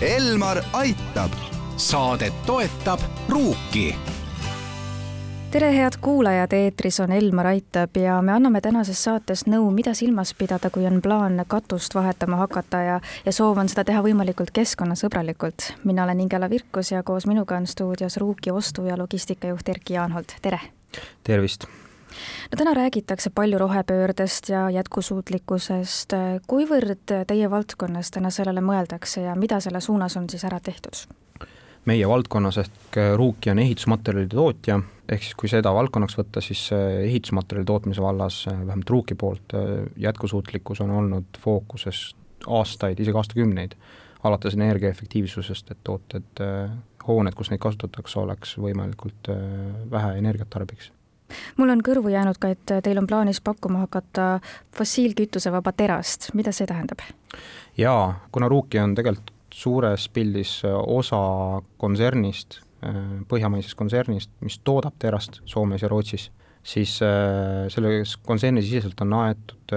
[0.00, 1.30] Elmar aitab.
[1.76, 3.94] saadet toetab Ruuki
[5.50, 10.34] tere, head kuulajad, eetris on Elmar Aitab ja me anname tänases saates nõu, mida silmas
[10.34, 15.72] pidada, kui on plaan katust vahetama hakata ja, ja soov on seda teha võimalikult keskkonnasõbralikult.
[15.84, 20.36] mina olen Ingela Virkus ja koos minuga on stuudios Ruuki ostu- ja logistikajuht Erki Jaanhold,
[20.42, 20.60] tere!
[21.24, 21.64] tervist!
[22.50, 26.12] No täna räägitakse palju rohepöördest ja jätkusuutlikkusest.
[26.46, 31.06] kuivõrd teie valdkonnas täna sellele mõeldakse ja mida selle suunas on siis ära tehtud?
[31.86, 37.68] meie valdkonnas ehk Ruuki on ehitusmaterjalide tootja, ehk siis kui seda valdkonnaks võtta, siis ehitusmaterjali
[37.68, 39.54] tootmise vallas, vähemalt Ruuki poolt,
[39.96, 42.08] jätkusuutlikkus on olnud fookuses
[42.46, 43.78] aastaid, isegi aastakümneid,
[44.26, 46.44] alates energiaefektiivsusest, et tooted,
[47.06, 49.30] hooned, kus neid kasutatakse, oleks võimalikult
[49.90, 50.90] vähe energiat tarbiks
[51.56, 54.40] mul on kõrvu jäänud ka, et teil on plaanis pakkuma hakata
[54.76, 57.02] fossiilkütusevaba terast, mida see tähendab?
[57.78, 61.18] jaa, kuna Ruuki on tegelikult suures pildis osa
[61.80, 62.60] kontsernist,
[63.30, 66.28] põhjamaisest kontsernist, mis toodab terast Soomes ja Rootsis,
[66.66, 66.98] siis
[67.72, 69.74] selles kontserni siseselt on aetud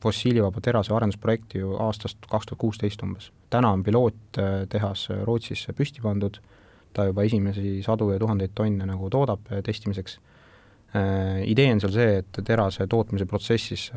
[0.00, 3.32] fossiilivaba terase arendusprojekti ju aastast kaks tuhat kuusteist umbes.
[3.50, 6.40] täna on piloottehas Rootsisse püsti pandud,
[6.92, 10.18] ta juba esimesi sadu ja tuhandeid tonne nagu toodab testimiseks
[11.46, 13.90] idee on seal see, et terase tootmise protsessis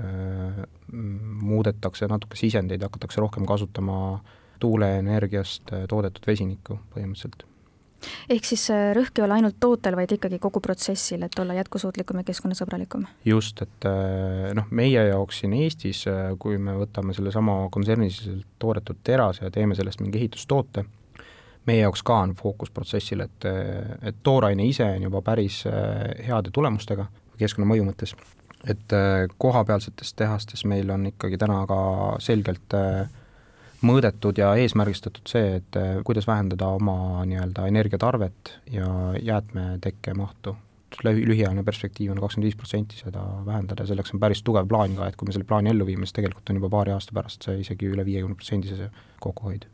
[0.94, 4.20] muudetakse natuke sisendeid, hakatakse rohkem kasutama
[4.62, 7.44] tuuleenergiast toodetud vesinikku põhimõtteliselt.
[8.30, 12.28] ehk siis rõhk ei ole ainult tootel, vaid ikkagi kogu protsessil, et olla jätkusuutlikum ja
[12.30, 13.08] keskkonnasõbralikum?
[13.26, 13.90] just, et
[14.54, 16.06] noh, meie jaoks siin Eestis,
[16.40, 20.86] kui me võtame sellesama kontsernisiseselt toodetud terase ja teeme sellest mingi ehitustoote,
[21.66, 23.50] meie jaoks ka on fookus protsessil, et,
[24.02, 25.64] et tooraine ise on juba päris
[26.28, 27.08] heade tulemustega
[27.40, 28.14] keskkonnamõju mõttes,
[28.70, 28.96] et
[29.42, 31.80] kohapealsetes tehastes meil on ikkagi täna ka
[32.24, 32.76] selgelt
[33.84, 38.88] mõõdetud ja eesmärgistatud see, et kuidas vähendada oma nii-öelda energiatarvet ja
[39.22, 40.56] jäätmetekke mahtu.
[41.04, 45.08] lühiajaline perspektiiv on kakskümmend viis protsenti seda vähendada ja selleks on päris tugev plaan ka,
[45.08, 47.64] et kui me selle plaani ellu viime, siis tegelikult on juba paari aasta pärast see
[47.66, 49.66] isegi üle viiekümne protsendise see kokkuhoid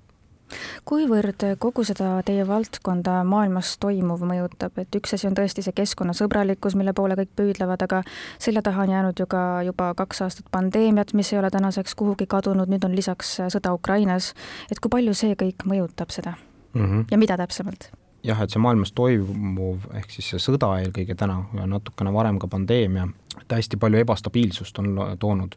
[0.85, 6.75] kuivõrd kogu seda teie valdkonda maailmas toimuv mõjutab, et üks asi on tõesti see keskkonnasõbralikkus,
[6.79, 8.03] mille poole kõik püüdlevad, aga
[8.39, 12.27] selja taha on jäänud ju ka juba kaks aastat pandeemiat, mis ei ole tänaseks kuhugi
[12.29, 14.33] kadunud, nüüd on lisaks sõda Ukrainas,
[14.71, 16.35] et kui palju see kõik mõjutab seda
[16.73, 17.05] mm -hmm.
[17.11, 17.91] ja mida täpsemalt?
[18.23, 22.47] jah, et see maailmas toimuv, ehk siis see sõda eelkõige täna ja natukene varem ka
[22.47, 23.07] pandeemia,
[23.41, 25.55] et hästi palju ebastabiilsust on toonud,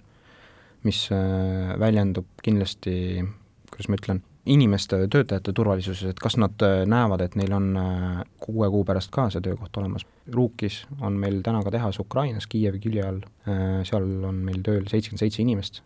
[0.83, 1.09] mis
[1.79, 3.25] väljendub kindlasti,
[3.71, 7.69] kuidas ma ütlen, inimeste, töötajate turvalisuses, et kas nad näevad, et neil on
[8.43, 10.07] kuue kuu pärast ka see töökoht olemas.
[10.35, 13.21] Ruukis on meil täna ka tehas Ukrainas, Kiievi külje all,
[13.87, 15.83] seal on meil tööl seitsekümmend seitse inimest.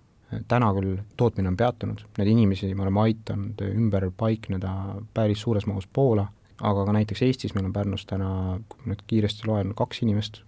[0.48, 4.72] täna küll tootmine on peatunud, neid inimesi me oleme aidanud ümber paikneda
[5.14, 6.26] päris suures mahus Poola,
[6.60, 10.40] aga ka näiteks Eestis meil on Pärnus täna, kui ma nüüd kiiresti loen, kaks inimest,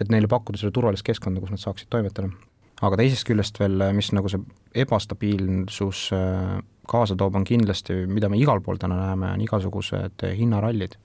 [0.00, 2.30] et neile pakkuda seda turvalist keskkonda, kus nad saaksid toimetada.
[2.80, 4.40] aga teisest küljest veel, mis nagu see
[4.74, 6.08] ebastabiilsus
[6.88, 10.96] kaasa toob, on kindlasti, mida me igal pool täna näeme, on igasugused hinnarallid.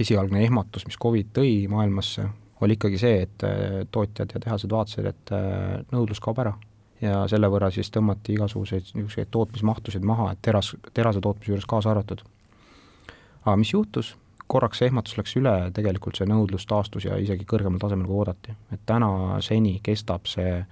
[0.00, 2.24] esialgne ehmatus, mis Covid tõi maailmasse,
[2.60, 3.44] oli ikkagi see, et
[3.92, 5.34] tootjad ja tehased vaatasid, et
[5.92, 6.56] nõudlus kaob ära.
[7.00, 11.90] ja selle võrra siis tõmmati igasuguseid niisuguseid tootmismahtusid maha, et teras, terase tootmise juures kaasa
[11.90, 12.22] arvatud.
[13.44, 14.16] aga mis juhtus?
[14.46, 18.56] korraks see ehmatus läks üle, tegelikult see nõudlus taastus ja isegi kõrgemal tasemel, kui oodati.
[18.72, 20.64] et täna seni kestab see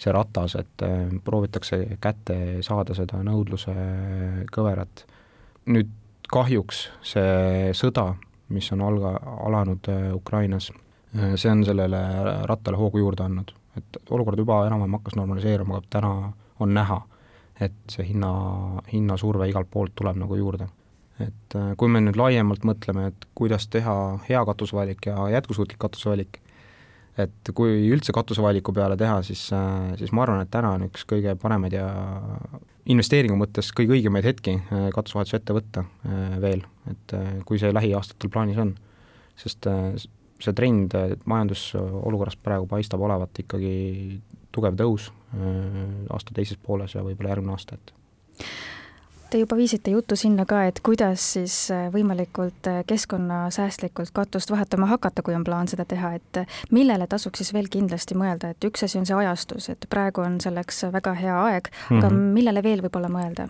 [0.00, 0.84] see ratas, et
[1.24, 3.74] proovitakse kätte saada seda nõudluse
[4.52, 5.04] kõverat.
[5.70, 5.90] nüüd
[6.32, 8.14] kahjuks see sõda,
[8.54, 9.14] mis on alga,
[9.46, 10.70] alanud Ukrainas,
[11.12, 12.00] see on sellele
[12.48, 13.54] rattale hoogu juurde andnud.
[13.76, 16.98] et olukord juba enam-vähem hakkas normaliseeruma, aga täna on näha,
[17.60, 18.30] et see hinna,
[18.92, 20.66] hinnasurve igalt poolt tuleb nagu juurde.
[21.20, 23.94] et kui me nüüd laiemalt mõtleme, et kuidas teha
[24.28, 26.40] hea katusevalik ja jätkusuutlik katusevalik,
[27.26, 29.46] et kui üldse katusevaliku peale teha, siis,
[30.00, 31.86] siis ma arvan, et täna on üks kõige paremaid ja
[32.90, 34.56] investeeringu mõttes kõige õigemaid hetki
[34.94, 35.84] katusevahetuse ette võtta
[36.42, 37.14] veel, et
[37.48, 38.74] kui see lähiaastatel plaanis on.
[39.40, 39.66] sest
[40.40, 40.96] see trend
[41.28, 44.20] majandusolukorrast praegu paistab olevat ikkagi
[44.52, 45.10] tugev tõus
[46.10, 47.94] aasta teises pooles ja võib-olla järgmine aasta, et
[49.30, 51.54] Te juba viisite juttu sinna ka, et kuidas siis
[51.94, 56.40] võimalikult keskkonnasäästlikult katust vahetama hakata, kui on plaan seda teha, et
[56.74, 60.40] millele tasuks siis veel kindlasti mõelda, et üks asi on see ajastus, et praegu on
[60.42, 62.34] selleks väga hea aeg, aga mm -hmm.
[62.40, 63.46] millele veel võib-olla mõelda?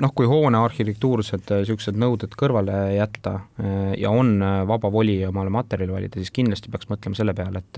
[0.00, 3.40] noh, kui hoone arhitektuursed niisugused nõuded kõrvale jätta
[3.98, 7.76] ja on vaba voli omale materjali valida, siis kindlasti peaks mõtlema selle peale, et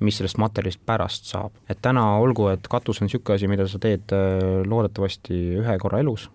[0.00, 1.52] mis sellest materjalist pärast saab.
[1.68, 4.12] et täna olgu, et katus on niisugune asi, mida sa teed
[4.64, 6.30] loodetavasti ühe korra elus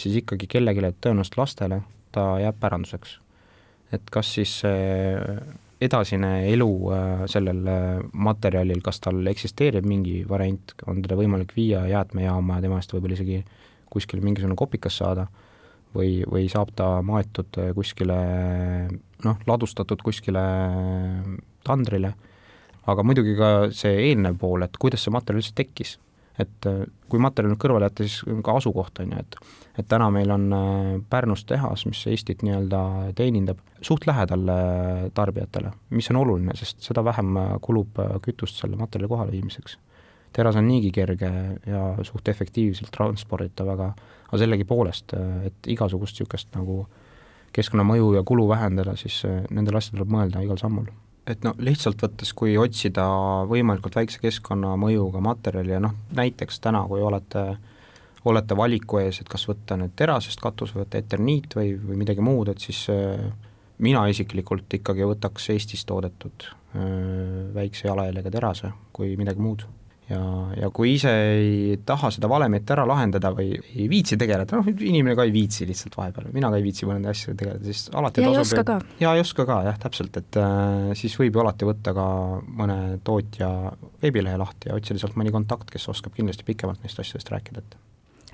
[0.00, 1.80] siis ikkagi kellelegi, tõenäoliselt lastele,
[2.12, 3.20] ta jääb päranduseks.
[3.92, 4.58] et kas siis
[5.80, 6.70] edasine elu
[7.30, 7.60] sellel
[8.12, 13.18] materjalil, kas tal eksisteerib mingi variant, on teda võimalik viia jäätmejaama ja tema eest võib-olla
[13.18, 13.42] isegi
[13.92, 15.26] kuskile mingisugune kopikas saada
[15.94, 18.16] või, või saab ta maetud kuskile
[19.24, 20.42] noh, ladustatud kuskile
[21.66, 22.12] tandrile,
[22.86, 25.96] aga muidugi ka see eelnev pool, et kuidas see materjal üldse tekkis.
[26.38, 26.66] Et
[27.08, 29.38] kui materjal nüüd kõrvale jätta, siis ka asukoht on ju, et
[29.76, 35.72] et täna meil on äh, Pärnus tehas, mis Eestit nii-öelda teenindab suht lähedal äh, tarbijatele,
[35.92, 39.78] mis on oluline, sest seda vähem äh, kulub kütust selle materjali kohaleviimiseks
[40.36, 41.30] teras on niigi kerge
[41.64, 43.92] ja suht efektiivselt transporditav, aga
[44.26, 45.14] aga sellegipoolest,
[45.46, 46.80] et igasugust niisugust nagu
[47.56, 50.90] keskkonnamõju ja kulu vähendada, siis nendele asjadele tuleb mõelda igal sammul.
[51.26, 53.06] Et noh, lihtsalt võttes, kui otsida
[53.50, 57.48] võimalikult väikse keskkonnamõjuga materjali ja noh, näiteks täna, kui olete
[58.26, 62.24] olete valiku ees, et kas võtta nüüd terasest katus või võtta eterniit või, või midagi
[62.26, 62.80] muud, et siis
[63.78, 66.48] mina isiklikult ikkagi võtaks Eestis toodetud
[67.54, 69.62] väikse jalajäljega terase kui midagi muud
[70.10, 70.20] ja,
[70.56, 75.16] ja kui ise ei taha seda valemit ära lahendada või ei viitsi tegeleda, noh, inimene
[75.18, 78.30] ka ei viitsi lihtsalt vahepeal, mina ka ei viitsi mõnede asjadega tegeleda, siis alati ja
[78.30, 78.78] ei oska ka.
[79.02, 82.06] ja ei oska ka jah, täpselt, et äh, siis võib ju alati võtta ka
[82.62, 83.50] mõne tootja
[84.02, 87.78] veebilehe lahti ja otsida sealt mõni kontakt, kes oskab kindlasti pikemalt neist asjadest rääkida, et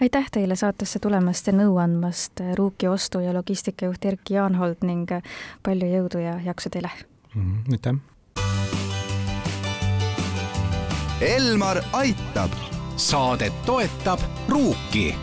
[0.03, 5.11] aitäh teile saatesse tulemast ja nõu andmast, Ruuki ostu- ja logistikajuht Erki Jaanhold ning
[5.63, 6.91] palju jõudu ja jaksu teile
[7.35, 7.43] mm!
[7.43, 8.12] -hmm, aitäh!
[11.23, 12.51] Elmar aitab.
[12.97, 15.15] saadet toetab Ruuki